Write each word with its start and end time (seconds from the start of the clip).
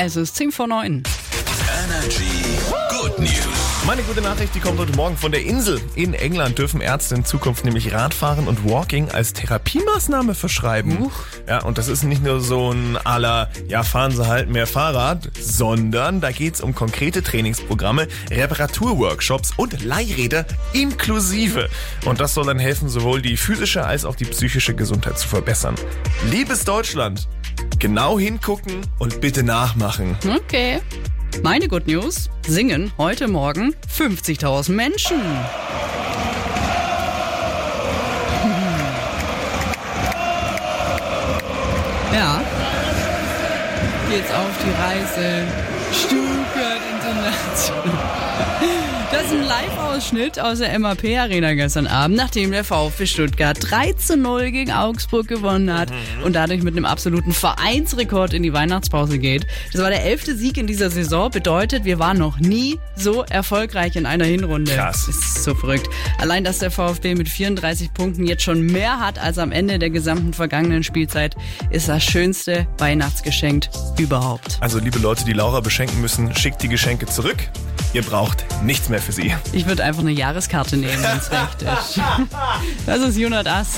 Es 0.00 0.14
ist 0.14 0.36
10 0.36 0.52
vor 0.52 0.68
9. 0.68 1.02
Energy 1.84 2.22
Good 2.88 3.18
News. 3.18 3.48
Meine 3.84 4.02
gute 4.02 4.20
Nachricht, 4.20 4.54
die 4.54 4.60
kommt 4.60 4.78
heute 4.78 4.92
Morgen 4.92 5.16
von 5.16 5.32
der 5.32 5.42
Insel. 5.42 5.80
In 5.96 6.14
England 6.14 6.56
dürfen 6.56 6.80
Ärzte 6.80 7.16
in 7.16 7.24
Zukunft 7.24 7.64
nämlich 7.64 7.92
Radfahren 7.92 8.46
und 8.46 8.68
Walking 8.70 9.10
als 9.10 9.32
Therapiemaßnahme 9.32 10.36
verschreiben. 10.36 11.00
Huch. 11.00 11.12
Ja, 11.48 11.64
und 11.64 11.78
das 11.78 11.88
ist 11.88 12.04
nicht 12.04 12.22
nur 12.22 12.40
so 12.40 12.70
ein 12.70 12.96
aller, 12.96 13.50
ja, 13.66 13.82
fahren 13.82 14.12
Sie 14.12 14.24
halt 14.24 14.48
mehr 14.48 14.68
Fahrrad, 14.68 15.30
sondern 15.40 16.20
da 16.20 16.30
geht's 16.30 16.60
um 16.60 16.76
konkrete 16.76 17.24
Trainingsprogramme, 17.24 18.06
Reparaturworkshops 18.30 19.54
und 19.56 19.82
Leihräder 19.82 20.46
inklusive. 20.74 21.68
Und 22.04 22.20
das 22.20 22.34
soll 22.34 22.46
dann 22.46 22.60
helfen, 22.60 22.88
sowohl 22.88 23.20
die 23.20 23.36
physische 23.36 23.84
als 23.84 24.04
auch 24.04 24.14
die 24.14 24.26
psychische 24.26 24.74
Gesundheit 24.74 25.18
zu 25.18 25.26
verbessern. 25.26 25.74
Liebes 26.30 26.64
Deutschland, 26.64 27.26
genau 27.78 28.18
hingucken 28.18 28.80
und 28.98 29.20
bitte 29.20 29.42
nachmachen. 29.42 30.16
Okay. 30.36 30.80
Meine 31.42 31.68
Good 31.68 31.86
News. 31.86 32.30
Singen 32.46 32.92
heute 32.98 33.28
Morgen 33.28 33.74
50.000 33.96 34.72
Menschen. 34.72 35.20
Ja. 42.10 42.40
Geht's 44.10 44.30
auf 44.32 44.50
die 44.64 44.70
Reise. 44.82 45.46
Stuttgart 45.92 46.80
International. 46.90 48.17
Das 49.10 49.22
ist 49.22 49.32
ein 49.32 49.42
Live-Ausschnitt 49.42 50.38
aus 50.38 50.58
der 50.58 50.78
MAP 50.78 51.02
Arena 51.18 51.54
gestern 51.54 51.86
Abend, 51.86 52.18
nachdem 52.18 52.50
der 52.50 52.62
VfB 52.62 53.06
Stuttgart 53.06 53.56
3 53.58 53.94
zu 53.94 54.18
0 54.18 54.50
gegen 54.50 54.70
Augsburg 54.70 55.26
gewonnen 55.26 55.72
hat 55.72 55.90
und 56.24 56.36
dadurch 56.36 56.62
mit 56.62 56.76
einem 56.76 56.84
absoluten 56.84 57.32
Vereinsrekord 57.32 58.34
in 58.34 58.42
die 58.42 58.52
Weihnachtspause 58.52 59.18
geht. 59.18 59.46
Das 59.72 59.80
war 59.80 59.88
der 59.88 60.04
elfte 60.04 60.36
Sieg 60.36 60.58
in 60.58 60.66
dieser 60.66 60.90
Saison, 60.90 61.30
bedeutet, 61.30 61.86
wir 61.86 61.98
waren 61.98 62.18
noch 62.18 62.38
nie 62.38 62.78
so 62.96 63.22
erfolgreich 63.22 63.96
in 63.96 64.04
einer 64.04 64.26
Hinrunde. 64.26 64.74
Krass. 64.74 65.06
Das 65.06 65.16
ist 65.16 65.42
so 65.42 65.54
verrückt. 65.54 65.88
Allein, 66.18 66.44
dass 66.44 66.58
der 66.58 66.70
VfB 66.70 67.14
mit 67.14 67.30
34 67.30 67.94
Punkten 67.94 68.26
jetzt 68.26 68.42
schon 68.42 68.66
mehr 68.66 69.00
hat 69.00 69.18
als 69.18 69.38
am 69.38 69.52
Ende 69.52 69.78
der 69.78 69.88
gesamten 69.88 70.34
vergangenen 70.34 70.82
Spielzeit, 70.82 71.34
ist 71.70 71.88
das 71.88 72.04
schönste 72.04 72.68
Weihnachtsgeschenk 72.76 73.68
überhaupt. 73.98 74.58
Also 74.60 74.78
liebe 74.78 74.98
Leute, 74.98 75.24
die 75.24 75.32
Laura 75.32 75.60
beschenken 75.60 76.02
müssen, 76.02 76.34
schickt 76.34 76.62
die 76.62 76.68
Geschenke 76.68 77.06
zurück. 77.06 77.38
Ihr 77.94 78.02
braucht 78.02 78.44
nichts 78.62 78.88
mehr 78.88 79.00
für 79.00 79.12
sie. 79.12 79.34
Ich 79.52 79.66
würde 79.66 79.82
einfach 79.82 80.02
eine 80.02 80.10
Jahreskarte 80.10 80.76
nehmen, 80.76 81.02
wenn 81.02 81.18
es 81.18 81.30
recht 81.30 81.62
ist. 81.62 82.00
Das 82.86 83.00
ist 83.00 83.16
Jonat 83.16 83.46
Ass. 83.46 83.76